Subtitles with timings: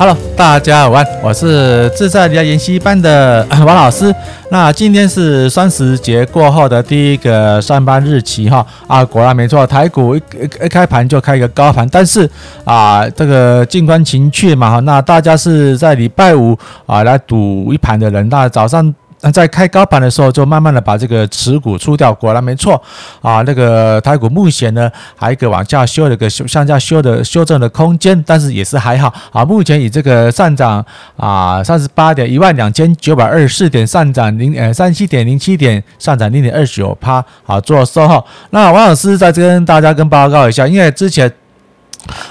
[0.00, 4.14] Hello，大家好，我是自在家研习班的 王老师。
[4.48, 10.22] 那今天是双十节过后的第一个上班日期哈啊，果然没错，台股一
[10.62, 12.30] 一开盘就开一个高盘，但是
[12.64, 16.56] 啊，这个静观情趣嘛哈，那大家是在礼拜五
[16.86, 18.94] 啊来赌一盘的人，那早上。
[19.20, 22.14] 那在开高盘的时候，就慢慢的把这个持股出掉。
[22.14, 22.80] 果然没错
[23.20, 29.44] 啊，那个台股目前呢，还一个往下修的一个向下修的修正的空间，但是也是还好啊。
[29.44, 30.84] 目前以这个上涨
[31.16, 38.24] 啊，三十八点一万两千九百二十四点上涨零呃三七点零七点上涨零点二九趴啊做收号。
[38.50, 41.32] 那王老师在这跟大家跟报告一下，因为之前。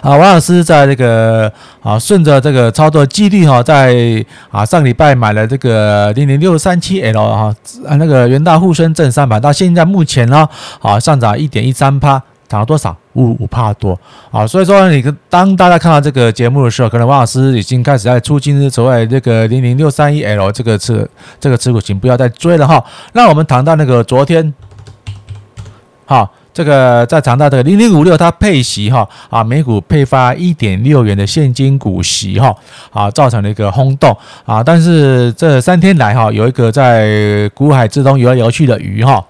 [0.01, 10.47] 啊，王老师在这个啊，顺着这个操作纪律哈，在啊上礼拜买了这个零零六三七 L 哈，啊那个元大沪深正三百，到现在目前呢
[10.81, 12.95] 啊上涨一点一三趴，涨了多少？
[13.13, 14.45] 五五趴多啊！
[14.45, 21.09] 所以说，你当大家看到这个节目的时候，可能王老师已经开始在出金所谓这个零零六三一 L 这个持
[21.39, 22.83] 这个持股，请不要再追了哈。
[23.13, 24.53] 那我们谈到那个昨天，
[26.05, 26.31] 好。
[26.57, 32.51] 这个在长大这个零零五六，它配息哈啊，每股配发一点六元的现金股息哈
[32.89, 34.63] 啊，造成了一个轰动啊。
[34.63, 39.23] 但是这三天来哈，有一个在股海之中游来游去的鱼哈，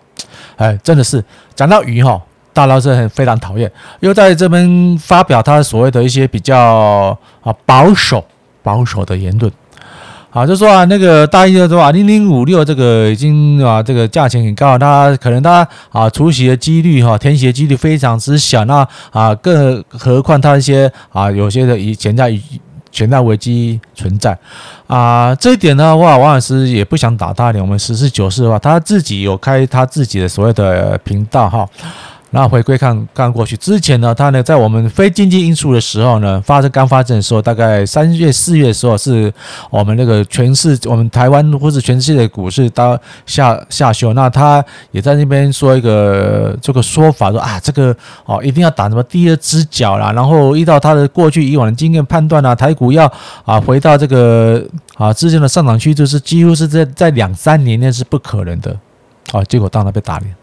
[0.55, 1.21] 哎，真的是
[1.53, 2.17] 讲到鱼哈，
[2.53, 8.23] 大老师很非常讨厌，又在这边发表他所谓的一些比较啊保守
[8.63, 9.51] 保守的言论。
[10.37, 22.31] 啊，就说啊，那个大意就说啊，零零五六这个已经啊，这个价钱很高，它可能它啊出席的几率哈，填写的几率非常之小，那啊，更何况它一些啊，有些的以潜在
[22.91, 24.37] 潜在危机存在
[24.85, 31.67] 啊，这一点的话，王老师也不想打他脸，我们实事求是的话，他自己有开他自己的所谓的频道哈。
[32.31, 39.33] 那回归看看过去之前呢，它呢在我们非经济因素的时候呢，发生刚发生的时候，大概三月四月的时候，是
[39.69, 47.95] 我们那个全市我们台湾或是全世界的股市到下下修，那他也在那边说一个这个说法，说啊这个
[48.25, 53.09] 哦一定要打什么第二只脚啦，然后依照他的过去以往的经验判断啊，台股要
[53.45, 54.61] 啊回到这个
[54.95, 58.77] 啊之前的上涨区，就是几乎是在在两三年内是不可能的，
[59.31, 60.35] 啊结果当然被打脸。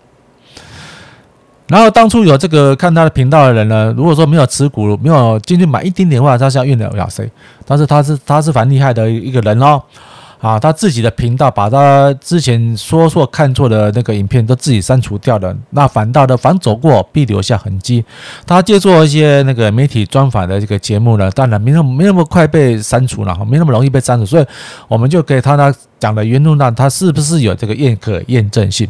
[1.66, 7.30] 然后当初有这个看他的频道的人呢，如果说没有持股，没有进去买一丁点的话，他是要怨得了谁？
[7.64, 9.82] 但是他是他是蛮厉害的一个人哦，
[10.42, 18.04] 啊，他自己的频道把他之前说错看错的那个影片都自己删除掉了，那反倒的反走过必留下痕迹。
[18.46, 24.44] 他借助一些那个媒体专访的这个节目呢，当然没那么没那么快被删除了，没那么容易被删除，所以
[24.86, 28.86] 我们就给他他讲的原路呢，他是不是有这个验可验证性？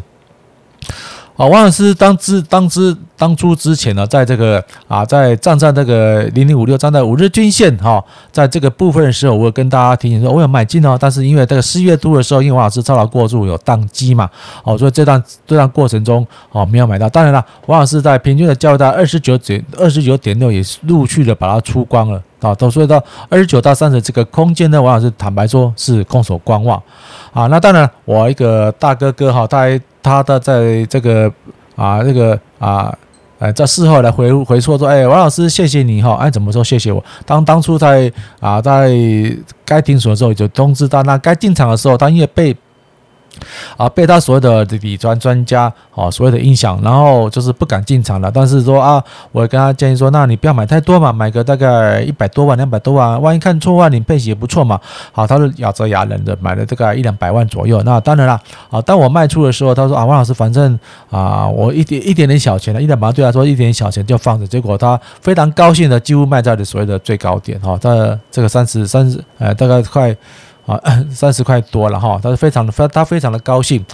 [1.37, 14.31] 啊，王老师当之当之当初之前呢，在这个啊，在站在这个零零五六站在五日均线哈，在这个部分的时候，我有跟大家提醒说，我有买进哦，但是因为这个四月度的时候，因为王老师操劳过度有宕机嘛，
[14.63, 17.09] 哦，所以这段这段过程中哦没有买到。
[17.09, 26.81] 当然了，王老师在平均的交易在二十九点二十九点六也是陆续的把它出光了啊，都所以到二十九到三十这个空间呢，王老师坦白说是空手观望
[27.35, 27.47] 啊。
[27.49, 29.79] 那当然，我一个大哥哥哈，他。
[30.05, 31.33] 他的在这个
[31.77, 32.95] 啊，这个啊，
[33.39, 37.03] 呃，在事后来回回说说，哎，王老师，谢谢你哈，哎，怎么说谢谢我？
[37.25, 38.91] 当当初在啊，在
[39.65, 42.55] 该停损的时候就通知他，那该进场的时候，他因为被。
[43.77, 48.31] 啊，被他所谓的理财专家啊，所谓的影响，然后就是不敢进场了。
[48.31, 49.03] 但是说啊，
[49.33, 54.81] 我跟他建议说，那你不要买太多嘛，买个大概一百多万、两百多万，万一看错万，你配息也不错嘛。
[55.13, 57.83] 好，他是咬着牙忍着买了这个一两百万左右。
[57.85, 58.41] 那当然了，
[58.71, 60.79] 啊，当我卖出的时候，他说啊，王老师，反正
[61.11, 64.47] 啊，我一点一点点小钱了，一两百万对他说一点小钱就放着。
[64.47, 70.17] 结果他非常高兴的，几乎卖在了所谓的最高点哈，他这个三十三十，呃，大概快。
[70.67, 70.81] 啊，
[71.13, 73.85] 三十块多了哈，他是非常的非他非常的高兴，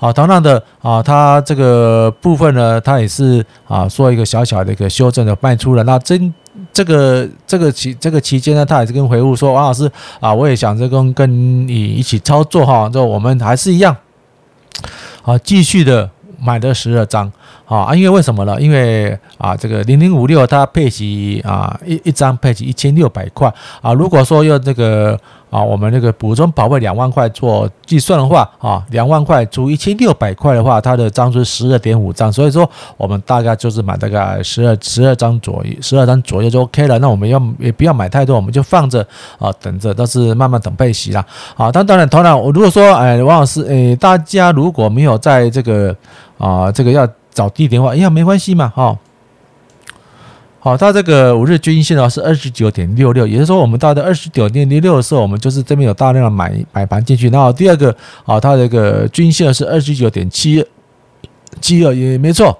[0.00, 5.82] 啊，同样的啊，他这个部分呢，他也是啊，做一个小小的一个修正的卖出了。
[5.84, 6.32] 那真
[6.72, 9.90] 这个这个期这个期间呢，他也是跟回复说，王老师
[10.20, 13.96] 啊，我也想着跟跟你一起操作哈，就我们还是一样，
[15.22, 17.30] 啊，继续的买的十二张
[17.66, 18.60] 啊，因为为什么呢？
[18.60, 23.92] 因为啊，这个零零五六它配息啊，一一张配息一千六百块啊。
[23.92, 25.18] 如果说要这个
[25.50, 36.98] 啊，我们那个补充保费两万块做计算的话啊，两万块除一千六百块的话，它的张数十二点五张，所以说我们大概就是买大概十二十二张左右，十二张左右就 OK 了。
[37.00, 39.04] 那我们要也不要买太多，我们就放着
[39.38, 41.24] 啊，等着，但是慢慢等配息啦。
[41.56, 45.94] 啊，但当然，当然，我如果说哎，王老师哎，大家如果没有在这个
[46.38, 47.08] 啊，这个要。
[47.36, 48.98] 找地点的话，哎呀，没关系嘛，哈，
[50.58, 57.28] 好，它这个五日均线的话是二十九点六六，也就是说，我们到的二十九点六六的时候，我们就是这边有大量的买买盘进去。
[57.28, 57.94] 然后第二个，
[58.24, 60.64] 啊，它这个均线是二十九点七
[61.60, 62.58] 七二，也没错。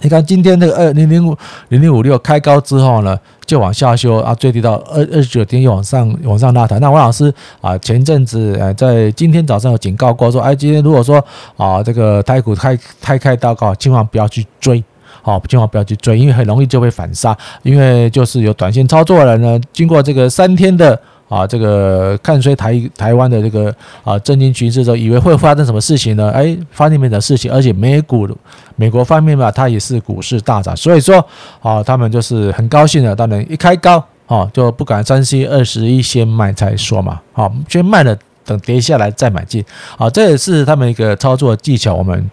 [0.00, 1.36] 你看今天那个二零零五
[1.68, 6.78] 零零五六开高之后呢，就往下修啊，最低到二二十九点又往上往上拉抬。
[6.78, 11.24] 那王老师啊，前阵子呃在今天早上有警告过说，哎，今天如果说
[11.56, 14.82] 啊这个台股开开开到高，千万不要去追，
[15.22, 21.00] 好，千万不要去追，因为很容易就会反杀，因为就是有短线操作的人呢，经过这个三天的。
[21.28, 26.30] 啊，这个看衰台台湾的这个啊震惊局势之后，以为会发生什么事情呢？
[26.30, 28.28] 哎，发生没的事情，而且美股
[28.76, 31.24] 美国方面嘛，它也是股市大涨，所以说
[31.60, 39.64] 啊，他们就是很高兴的，当然一开高啊，就不敢三七二十一先卖再说嘛，好，先卖了，等跌下来再买进，
[39.96, 42.30] 啊，这也是他们一个操作技巧，我们。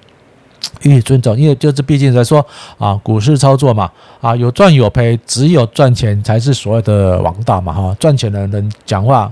[0.82, 2.46] 予以尊重，因为就是毕竟来说
[2.78, 3.92] 啊，股市操作嘛，
[4.22, 9.32] 啊有赚有赔，只有赚钱才是所谓的王道嘛，哈，赚钱的人讲话，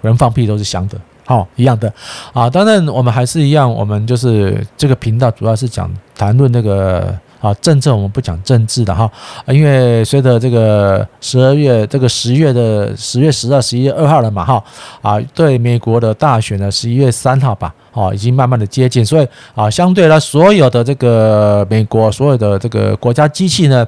[0.00, 1.92] 人放屁都是香的，好一样的，
[2.32, 7.14] 啊，当然我们还是一样，我们就是这个频道主要是讲谈论那个。
[7.42, 9.10] 啊，政策我们不讲政治的哈，
[9.48, 14.64] 因为随着这个十二月这个十月的十月十二、十一月二号了嘛哈，
[15.02, 23.84] 啊，对美国的大选呢，十一月三号吧，哦，已经慢慢的接近，所以啊，相对来所有的这个美国所有的这个国家机器呢，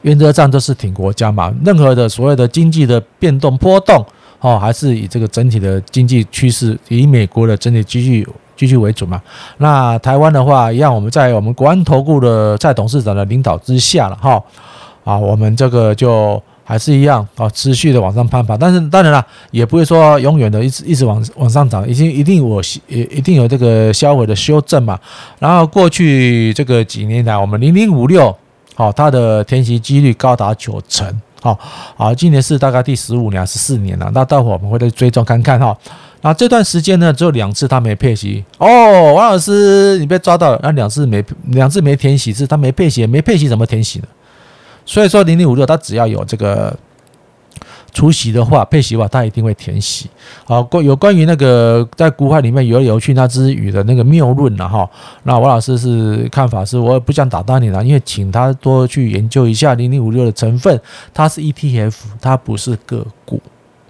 [0.00, 4.04] 原则上都是挺国家嘛，任何的所谓的经济的变动波动，
[4.40, 8.26] 哦，还是以这个整体的经济趋势，以美国的整体经济。
[8.56, 9.20] 继续为主嘛，
[9.58, 14.42] 那台湾的话，一样，我们在我们国安投顾的蔡董事长的领导之下了哈，
[15.04, 24.98] 啊，我们这个就还是一样啊，持续的往上攀爬，但是当然了，也不会说永远的一直一直往往上涨，已经一定我也一定有这个销毁的修正嘛。
[25.38, 28.34] 然后过去这个几年来，我们零零五六，
[28.74, 31.58] 好，它的填息几率高达九成，好，
[31.96, 35.76] 好，今年是大概第十五年、十四年了，那待会我们会再追踪看看哈。
[36.22, 44.06] 啊，这段时间呢，只有两次他没配息哦，王老师，你被抓到了，那两次没两次没填息，是他没配息，没配息怎么填息呢？
[44.86, 46.72] 所以说零零五六，它只要有这个
[47.92, 50.08] 除息的话，配息的话，它一定会填息。
[50.44, 54.88] 好，关有关于那个在股海里面游来游去那只鱼的那个谬论了哈，
[55.24, 60.80] 那王老师是看法是，我也不想打断你了，因为请他多去研究一下零零五六的成分，
[61.12, 63.42] 它是 ETF，它不是个股。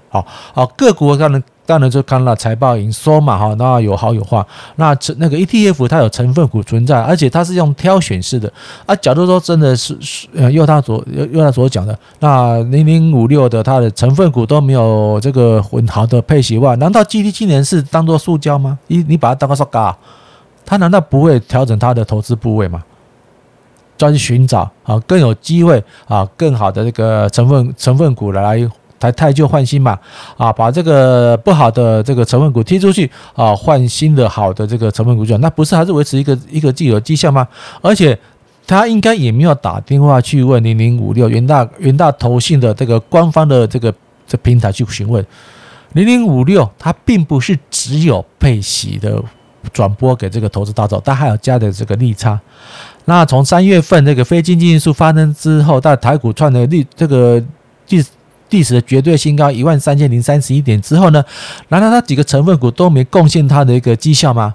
[0.08, 1.42] 好好个股可能。
[1.64, 4.44] 当然就看了财报营收嘛，哈，那有好有坏。
[4.76, 8.52] 那成那个 ETF 它有成分股存在，而且它是用挑选式的
[8.84, 8.94] 啊。
[8.96, 18.78] 假如说真的是是呃，用他所用他所讲的，那零零五六的它的成分股都没有这个很好的配息哇，难道 GT 今年是当做塑胶吗？
[18.88, 19.96] 你你把它当个塑胶，
[20.66, 22.82] 它难道不会调整它的投资部位吗？
[23.96, 28.68] 专寻找啊更有机会啊更好的这个成分成分股来。
[29.02, 29.98] 才汰旧换新嘛，
[30.36, 37.48] 啊，把这个不好的这个成分股踢出去啊，换新的好的这个成分股就，那不是还是维持一个一个既有绩效吗？
[37.80, 38.16] 而且
[38.64, 43.92] 他应该也没有打电话去问零零五六元大元大投信的这个官方的这个
[44.24, 45.26] 这平台去询问
[45.94, 49.20] 零零五六，它并不是只有配息的
[49.72, 52.38] 转播给这个投资大众，它还有加的这个利差。
[53.06, 57.42] 那从三月份这个非经济因素发生之后，到台股创的利这个
[57.84, 58.00] 第。
[58.52, 61.24] 历史的绝对新高一万三千零三十一点之后呢，
[61.70, 64.54] 难道它几个成分股都没贡献它的一个绩效吗？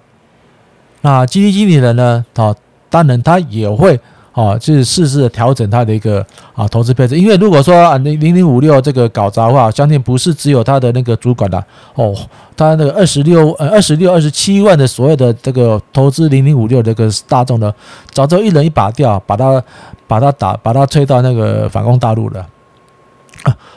[1.01, 2.25] 那基金经理人呢？
[2.35, 2.55] 啊，
[2.89, 3.99] 当然他也会
[4.33, 6.25] 啊，就是适时的调整他的一个
[6.55, 7.17] 啊投资配置。
[7.17, 11.63] 因为如果说啊零零零五六这个搞砸的话，相信不是只有他的那个主管的
[11.93, 12.15] 哦，
[12.55, 17.73] 他那个二十六呃二十六二十七万的所有的这个投资零零五六这个大众呢，
[18.11, 19.63] 早就一人一把掉，把他
[20.07, 22.45] 把他打把他推到那个反攻大陆了。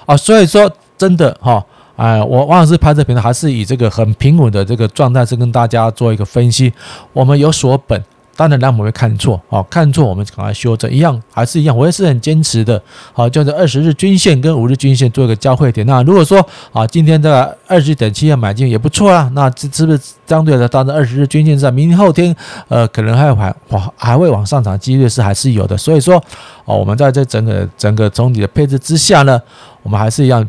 [0.07, 1.65] 啊，所以说真的哈，
[1.97, 6.73] 哎，我王老师拍这频道还是以这个很平稳的这个状态，是跟大家做一个分析。
[7.13, 8.03] 我们有所本，
[8.41, 12.83] 当然，那我们会看错，好，看错我们赶快修正，一样还是一样，我也是很坚持的，
[13.13, 15.87] 好，就是二十日均线跟五日均线做一个交汇点。
[15.87, 16.43] 那如果说
[16.73, 22.35] 啊，今天的二十点七要买进也不错啊，那这是不是相对的，当然二十日均线在明后天，
[22.69, 23.55] 呃，可能还还
[23.95, 25.77] 还会往上涨几率是还是有的。
[25.77, 26.17] 所以说，
[26.65, 29.39] 哦，我们在这整个整个总体的配置之下呢，
[29.83, 30.49] 我们还是一样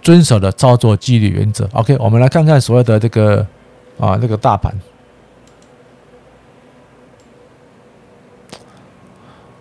[0.00, 1.68] 遵守的操作纪律原则。
[1.74, 3.46] OK，我们来看看所谓的这个
[3.98, 4.74] 啊，这个大盘。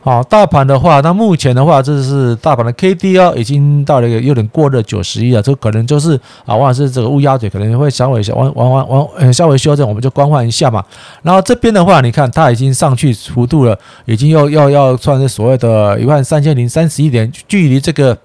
[0.10, 6.16] 好，大盘的话，那目前的话，这是大盘的 K D 哦，已经到了一个有点过热九十一了，这可能就是
[6.48, 10.84] 啊，往往是这个乌鸦嘴，可能会稍微往往往往呃稍微修正，我们就观望一下嘛。
[11.22, 18.18] 然后这边的话，你看它已经上去幅度了，已经要要要算是所谓的一万三千零三十一点，距离这个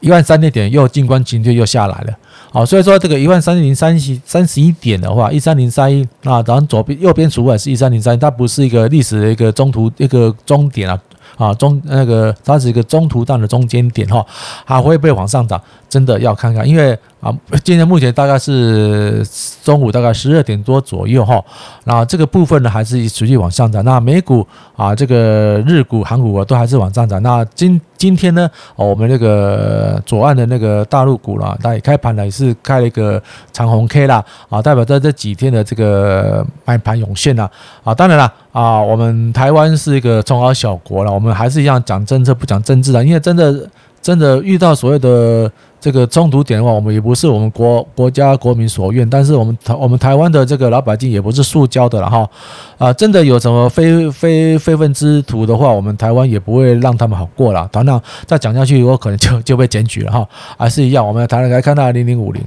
[0.00, 2.12] 一万三千点又静观情绪又下来了。
[2.54, 10.96] 好，所以说这个一万三千零三十三十一点的话，一三零三一那，然左边右边除外是一三零三，它不是一个历史的一个中途一个终点啊。
[11.36, 14.24] 啊，中那个它是一个中途站的中间点哈，
[14.64, 15.60] 还会不会往上涨？
[15.88, 19.24] 真的要看看，因为啊， 今天目前大概是
[19.62, 21.40] 中午大概十二点多左右哈，
[21.84, 23.84] 那这个部分呢还是持续往上涨。
[23.84, 24.44] 那美股
[24.76, 27.22] 啊，这个日股、韩股啊都还是往上涨。
[27.22, 33.22] 那今今天呢，我们那个左岸的那个大陆股啦，它也开盘了，也是开了一个
[33.52, 37.48] 长红 K 啦，啊，代表在这几天的这个买盘涌现啦
[37.84, 37.94] 啊。
[37.94, 43.68] 当然了啊，我们台湾是一个中小小国了，我们还是一样讲政策不讲政治的，因为真的。
[44.04, 52.28] 真的遇到所谓的这个冲突点的话，我们也不是我们国国家国民所愿，但是我们台我们台湾的这个老百姓也不是塑胶的了哈
[52.76, 52.92] 啊！
[52.92, 57.66] 真的有什么非非非分之徒的话，我们台湾也不会让他们好过了。
[57.72, 60.28] 当然再讲下去，我可能就就被检举了哈。
[60.58, 62.44] 还是一样，我们台湾来看到零零五零，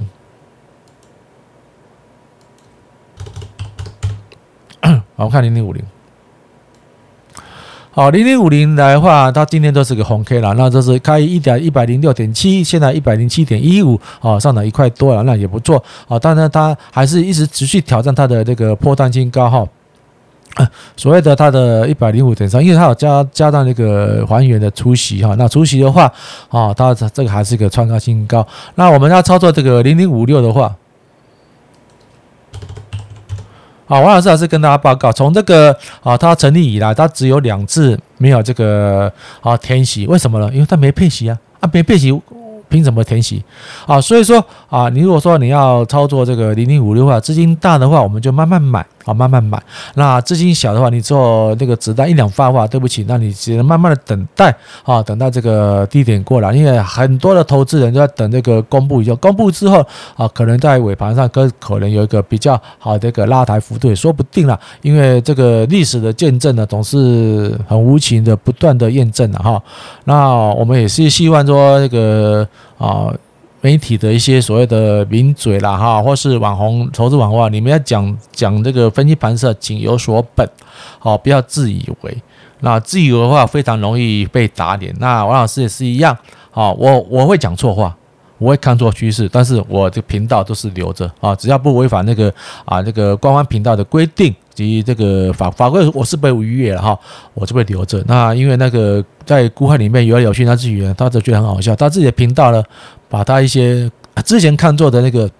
[5.16, 5.82] 好，我看零零五零。
[7.98, 19.66] 好，零零五零来的话，它今天都是个红 K 了，那这是开一点一百零六点七，现在一百零七点一五，哦，上涨一块多了，那也不错，啊，当然它还是一直持续挑战它的这个波段新高哈，
[20.96, 26.04] 所谓的它的一百零五点三，因为它有加加上那个还原的除息哈，那除息的话，
[26.50, 30.72] 啊，它这个还是一个创高新高，那我们要操作这个零零五六的话。
[33.88, 40.50] 好，王老师还是跟大家报告，从这个啊，它成立以来，它只有两次没有这个啊填息，为什么呢？
[40.52, 42.12] 因为它没配息啊，啊没配息，
[42.68, 43.42] 凭什么填息？
[43.86, 48.84] 啊，所以说啊，你如果说你要操作这个零零五六的话，资金大的话，我们就慢慢买。
[49.08, 49.58] 好，慢慢买。
[49.94, 56.52] 那资金小的话，你做那个子弹一两发的话，对不起，那你只能慢慢的等待啊，等待这个低点过来。
[56.52, 59.82] 因为很多的投资人都在等这个公布以后，公布之后
[60.14, 64.60] 啊，可能在尾盘上可可能有一个比较好的一个拉抬幅度，也说不定了。
[64.82, 69.62] 因为这个历史的见证呢，总是很无情的不断的验证了哈。
[70.04, 72.46] 那我们也是希望说这个
[72.76, 73.10] 啊。
[73.60, 80.48] 媒体的一些所谓的名嘴啦哈，或是网红投资网红啊，你们要讲讲这个分析盘势，请有所本，
[80.98, 82.16] 好，不要自以为。
[82.60, 84.94] 那自以为的话，非常容易被打脸。
[85.00, 86.16] 那王老师也是一样，
[86.50, 87.96] 好，我我会讲错话，
[88.38, 92.32] 我会看错趋势，但是我的频道都是留着啊，只要不违反那个
[92.64, 96.98] 啊那个官方频道的规定及这个法法规，我是被逾越了哈，
[97.34, 98.02] 我就会留着。
[98.06, 102.62] 那因为那个在股海里面有有些他自己，他就觉得很好笑，他自己的频道呢。
[103.08, 103.90] 把他一些
[104.24, 105.30] 之前看错的那个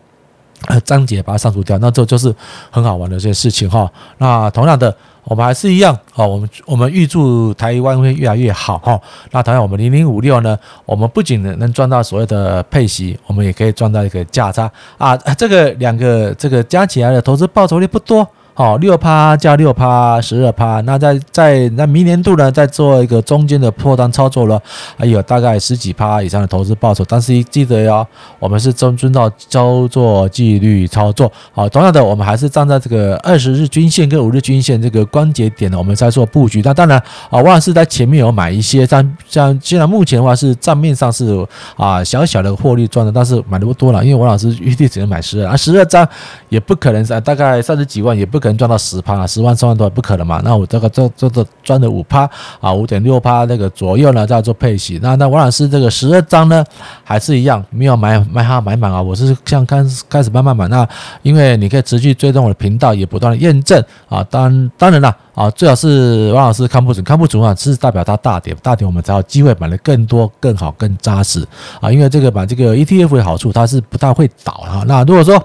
[0.84, 2.34] 章节把它删除掉，那这就是
[2.70, 3.90] 很好玩的这些事情哈。
[4.18, 4.94] 那同样的，
[5.24, 9.00] 我们还是一样啊，我们我们预祝台湾会越来越好哈。
[9.30, 15.16] 那同样，我们零零五六呢，我们不仅能赚到所谓的配息，我们也可以赚到一个价差啊。
[15.16, 18.28] 这个两个这个加起来的投资报酬率不多。
[18.58, 20.80] 好，六趴加六趴，十二趴。
[20.80, 24.60] 那在在那明年度呢，再做一个中间的破单操作了，
[24.96, 27.04] 还有大概十几趴以上的投资报酬。
[27.08, 28.04] 但是记得要，
[28.40, 31.30] 我们是遵遵照操作纪律操作。
[31.52, 36.60] 好，同样的，我们还是站在这个二十日均线跟五日均线这个关节点呢，我们在做布局。
[36.64, 36.98] 那当然
[37.30, 41.46] 啊，王老师在前面有买一些，像像现在目前的话是账面上是
[41.76, 46.04] 啊小小的获利赚的，但是买的不多了，因为王老师预计只能买十二啊，十二张
[46.48, 48.58] 也不可能是大概三十几万，也不可能。
[48.58, 50.42] 赚到十趴啊，十万、三万多不可能嘛？
[50.44, 52.28] 那我这个这这个赚的五趴
[52.60, 54.98] 啊，五点六趴那个左右呢，在做配息。
[55.00, 56.64] 那那王老师这个十二张呢，
[57.04, 59.00] 还是一样没有买买哈买满啊。
[59.00, 60.66] 我是像开始开始慢慢买。
[60.66, 60.84] 那
[61.22, 64.26] 因为你可以持续追踪我的频道，也不断的验证啊。
[64.28, 71.46] 当当然了啊，最好是王老师看不准，看不准啊，是代表它大跌，大跌我们才有机会买的更多、更好、更扎实
[71.80, 71.92] 啊。
[71.92, 74.82] 因为这个买这个 ETF 的好处，它是不太会倒啊。
[74.84, 75.40] 那如果说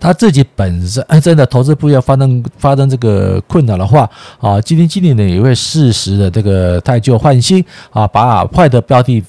[0.00, 9.22] 他自己本身 真的投资部要发生发生这个困难的话啊，基金经理呢也会适时的这个汰旧换新啊，把坏的标的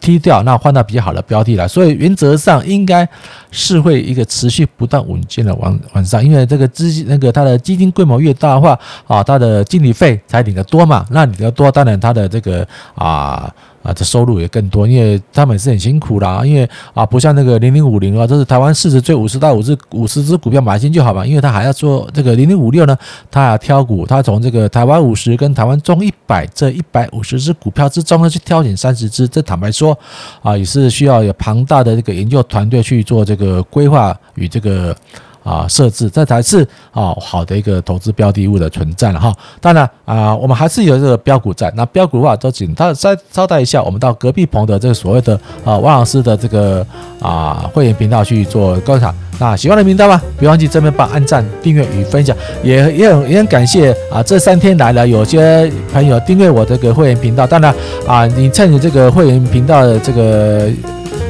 [0.00, 1.66] 踢掉，那换到比较好的标的来。
[1.66, 3.08] 所以原则上应该
[3.50, 13.52] 是会一个持续不断稳健的往往上，因为这个资金那个它的基金规模越大的话啊，它的经理费才领得多嘛，那领得多，当然它的这个啊。
[13.82, 16.42] 啊，这收入也更多，因为他们是很辛苦啦。
[16.44, 21.26] 因为啊，不像那个零零五零啊，这是台湾市值最五十到五十五十只股票买进就好嘛。
[21.26, 22.96] 因为他还要做这个零零五六呢，
[23.30, 29.26] 他要挑股，他从这个台湾五十跟台湾中一百这一百五十只股票之中呢，去挑选三十只。
[29.26, 29.98] 这坦白说
[30.42, 34.96] 啊，也是需要有庞大的这个研究团队去做这个规划与这个。
[35.42, 39.34] 啊，设置这才是啊好的一个投资标的物的存在了哈。
[39.60, 41.72] 当然啊，我们还是有这个标股在。
[41.76, 45.34] 那标股的话，都请他再招待一下，我们到隔壁棚的这个所谓的
[45.64, 46.86] 啊王老师的这个
[47.20, 49.14] 啊会员频道去做观察。
[49.38, 50.20] 那喜欢的频道吗？
[50.38, 57.46] 别忘记这边帮按赞、订阅与分享，也也很也很感谢啊这三天来了有些朋友订阅我这个会员频道。
[57.46, 57.74] 当然
[58.06, 60.70] 啊，你趁你这个会员频道的这个。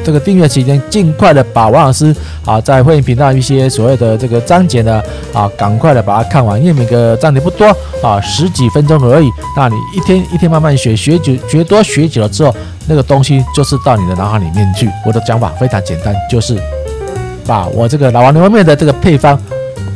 [0.04, 7.66] 这个订阅期间，尽快的把王老师啊在会员频道一些所谓的这个章节呢啊，赶快的把它看完，因为每个章节不多
[8.02, 9.30] 啊，十几分钟而已。
[9.56, 12.54] 那你一天一天慢慢学，学久学多学久了之后，
[12.86, 14.88] 那个东西就是到你的脑海里面去。
[15.06, 16.56] 我的讲法非常简单，就是
[17.46, 19.38] 把我这个老王牛肉面的这个配方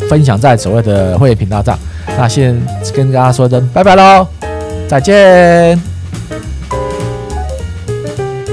[0.09, 1.79] 分享在所谓的会员频道上。
[2.19, 2.61] 那先
[2.95, 4.27] 跟大家说声拜拜喽，
[4.89, 5.86] 再见。